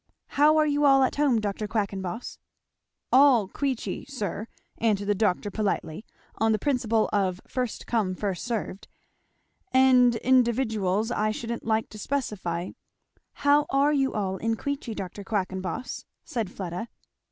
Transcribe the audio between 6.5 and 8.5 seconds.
the principle of 'first come, first